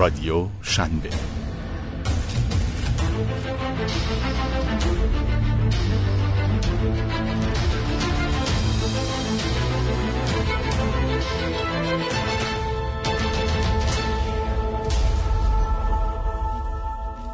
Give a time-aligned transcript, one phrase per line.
[0.00, 1.08] رادیو شنبه.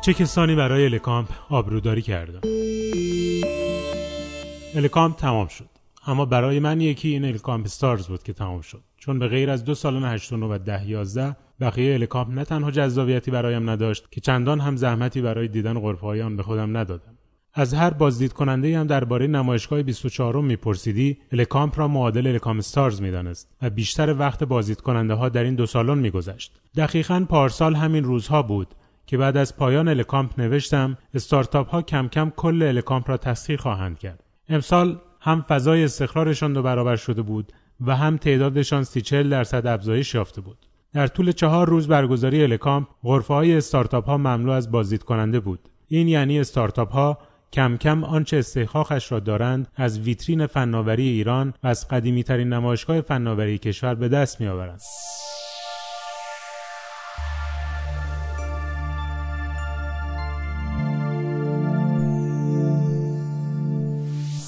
[0.00, 2.40] چه کسانی برای الکامپ آبروداری کردن؟
[4.74, 5.68] الکامپ تمام شد.
[6.06, 8.82] اما برای من یکی این الکامپ استارز بود که تمام شد.
[9.04, 12.70] چون به غیر از دو سالن 8 9 و 10 11 بقیه الکامپ نه تنها
[12.70, 17.18] جذابیتی برایم نداشت که چندان هم زحمتی برای دیدن غرفه آن به خودم ندادم.
[17.54, 23.50] از هر بازدید کننده هم درباره نمایشگاه 24 میپرسیدی الکامپ را معادل الکامپ استارز می‌دانست
[23.62, 26.52] و بیشتر وقت بازدید کننده ها در این دو سالن میگذشت.
[26.76, 28.74] دقیقا پارسال همین روزها بود
[29.06, 33.98] که بعد از پایان الکامپ نوشتم استارتاپ ها کم کم کل الکامپ را تسخیر خواهند
[33.98, 34.24] کرد.
[34.48, 40.14] امسال هم فضای استقرارشان دو برابر شده بود و هم تعدادشان سی چل درصد افزایش
[40.14, 45.02] یافته بود در طول چهار روز برگزاری الکامپ غرفه های استارتاپ ها مملو از بازدید
[45.02, 47.18] کننده بود این یعنی استارتاپ ها
[47.52, 53.00] کم کم آنچه استحقاقش را دارند از ویترین فناوری ایران و از قدیمی ترین نمایشگاه
[53.00, 54.80] فناوری کشور به دست می آورند.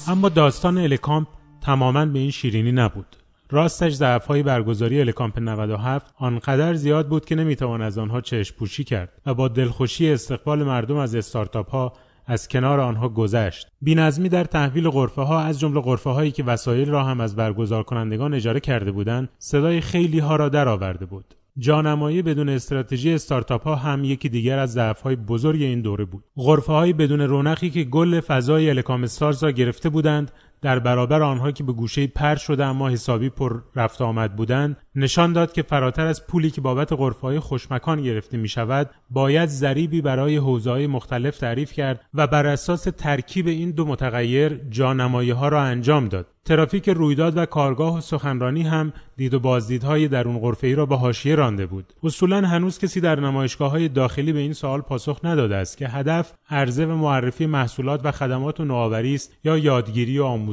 [0.07, 1.27] اما داستان الکامپ
[1.61, 3.15] تماما به این شیرینی نبود.
[3.49, 9.09] راستش ضعفهای برگزاری الکامپ 97 آنقدر زیاد بود که نمی‌توان از آنها چشم پوشی کرد
[9.25, 11.93] و با دلخوشی استقبال مردم از استارتاپ ها
[12.25, 13.67] از کنار آنها گذشت.
[13.81, 17.83] بینظمی در تحویل غرفه ها از جمله غرفه هایی که وسایل را هم از برگزار
[17.83, 21.35] کنندگان اجاره کرده بودند، صدای خیلی ها را درآورده بود.
[21.59, 26.23] جانمایی بدون استراتژی استارتاپ ها هم یکی دیگر از ضعف های بزرگ این دوره بود.
[26.37, 31.51] غرفه های بدون رونقی که گل فضای الکام استارز را گرفته بودند در برابر آنها
[31.51, 36.05] که به گوشه پر شده اما حسابی پر رفت آمد بودند نشان داد که فراتر
[36.05, 41.71] از پولی که بابت غرفه‌های خوشمکان گرفته می شود باید ذریبی برای حوزه‌های مختلف تعریف
[41.71, 46.27] کرد و بر اساس ترکیب این دو متغیر جانمایی ها را انجام داد.
[46.47, 50.85] ترافیک رویداد و کارگاه و سخنرانی هم دید و بازدیدهای در اون غرفه ای را
[50.85, 51.93] به حاشیه رانده بود.
[52.03, 56.33] اصولا هنوز کسی در نمایشگاه های داخلی به این سوال پاسخ نداده است که هدف
[56.49, 60.46] عرضه و معرفی محصولات و خدمات و نوآوری است یا یادگیری و آموزش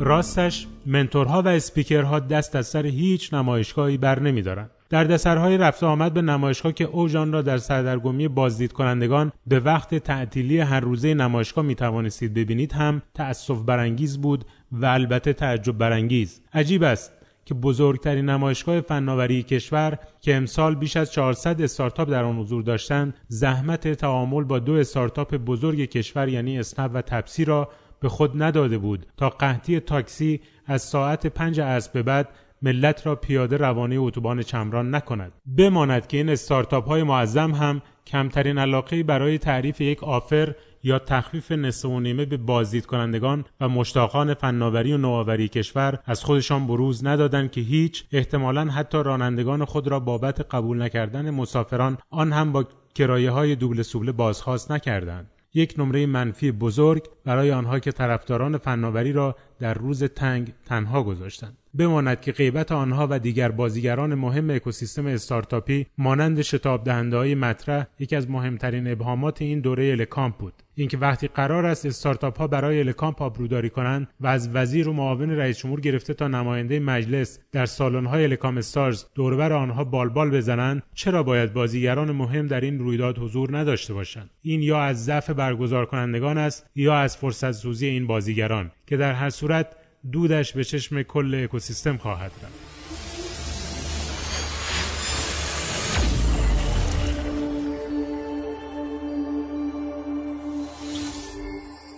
[0.00, 6.14] راستش منتورها و اسپیکرها دست از سر هیچ نمایشگاهی بر نمیدارند در دسرهای رفت آمد
[6.14, 11.64] به نمایشگاه که اوژان را در سردرگمی بازدید کنندگان به وقت تعطیلی هر روزه نمایشگاه
[11.64, 16.40] می توانستید ببینید هم تأسف برانگیز بود و البته تعجب برانگیز.
[16.54, 17.12] عجیب است.
[17.44, 23.14] که بزرگترین نمایشگاه فناوری کشور که امسال بیش از 400 استارتاپ در آن حضور داشتند
[23.28, 27.68] زحمت تعامل با دو استارتاپ بزرگ کشور یعنی اسنپ و تپسی را
[28.00, 32.28] به خود نداده بود تا قحطی تاکسی از ساعت پنج عصر به بعد
[32.62, 35.32] ملت را پیاده روانه اتوبان چمران نکند.
[35.58, 41.52] بماند که این استارتاپ های معظم هم کمترین علاقه برای تعریف یک آفر یا تخفیف
[41.52, 47.06] نصف و نیمه به بازدید کنندگان و مشتاقان فناوری و نوآوری کشور از خودشان بروز
[47.06, 52.64] ندادند که هیچ احتمالا حتی رانندگان خود را بابت قبول نکردن مسافران آن هم با
[52.94, 55.30] کرایه های دوبل سوبله بازخواست نکردند.
[55.54, 61.58] یک نمره منفی بزرگ برای آنها که طرفداران فناوری را در روز تنگ تنها گذاشتند.
[61.74, 67.86] بماند که غیبت آنها و دیگر بازیگران مهم اکوسیستم استارتاپی مانند شتاب دهنده های مطرح
[67.98, 70.61] یکی از مهمترین ابهامات این دوره الکامپ بود.
[70.74, 75.30] اینکه وقتی قرار است استارتاپ ها برای الکامپ آبروداری کنند و از وزیر و معاون
[75.30, 79.84] رئیس جمهور گرفته تا نماینده مجلس در سالن های الکامپ استارز دور و بر آنها
[79.84, 85.04] بالبال بزنند چرا باید بازیگران مهم در این رویداد حضور نداشته باشند؟ این یا از
[85.04, 89.66] ضعف برگزار کنندگان است یا از فرصت سوزی این بازیگران که در هر صورت
[90.12, 92.71] دودش به چشم کل اکوسیستم خواهد رفت.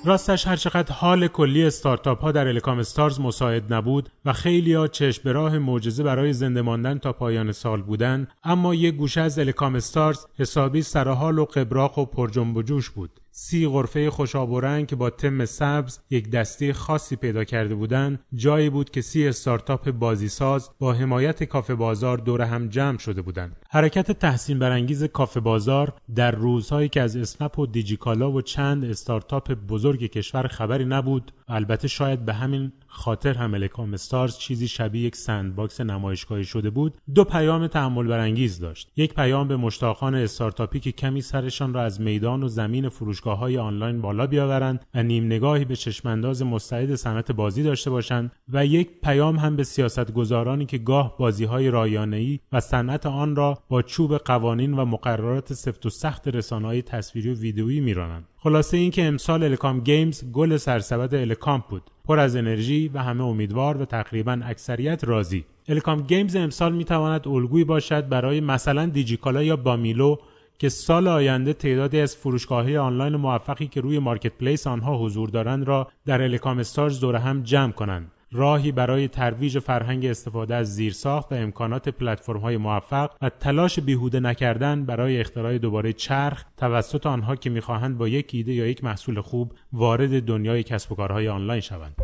[0.06, 5.22] راستش هرچقدر حال کلی استارتاپ ها در الکام استارز مساعد نبود و خیلی ها چشم
[5.24, 9.74] به راه معجزه برای زنده ماندن تا پایان سال بودن اما یک گوشه از الکام
[9.74, 13.20] استارز حسابی سرحال و قبراق و پرجنب و جوش بود.
[13.36, 18.18] سی غرفه خوشاب و رنگ که با تم سبز یک دسته خاصی پیدا کرده بودند
[18.34, 23.56] جایی بود که سی استارتاپ بازیساز با حمایت کافه بازار دور هم جمع شده بودند.
[23.70, 29.52] حرکت تحسین برانگیز کافه بازار در روزهایی که از اسنپ و دیجیکالا و چند استارتاپ
[29.52, 35.16] بزرگ کشور خبری نبود البته شاید به همین خاطر هم الکامپ استارز چیزی شبیه یک
[35.16, 38.90] sandbox نمایشگاهی شده بود دو پیام تأمل برانگیز داشت.
[38.96, 42.88] یک پیام به مشتاقان استارتاپی که کمی سرشان را از میدان و زمین
[43.24, 48.32] فروشگاه های آنلاین بالا بیاورند و نیم نگاهی به چشمانداز مستعد صنعت بازی داشته باشند
[48.48, 53.58] و یک پیام هم به سیاستگزارانی که گاه بازی های رایانه‌ای و صنعت آن را
[53.68, 58.24] با چوب قوانین و مقررات سفت و سخت رسانه‌های تصویری و ویدئویی میرانند.
[58.36, 61.82] خلاصه اینکه امسال الکام Games گل سرسبد الکامپ بود.
[62.04, 65.44] پر از انرژی و همه امیدوار و تقریبا اکثریت راضی.
[65.68, 70.16] الکام Games امسال می‌تواند الگویی باشد برای مثلا دیجیکالا یا بامیلو
[70.58, 75.88] که سال آینده تعدادی از فروشگاه‌های آنلاین موفقی که روی marketplace آنها حضور دارند را
[76.06, 81.34] در الکام Stars دور هم جمع کنند راهی برای ترویج فرهنگ استفاده از زیرساخت و
[81.34, 82.02] امکانات
[82.42, 88.08] های موفق و تلاش بیهوده نکردن برای اختراع دوباره چرخ توسط آنها که می‌خواهند با
[88.08, 91.96] یک ایده یا یک محصول خوب وارد دنیای کسب و کارهای آنلاین شوند.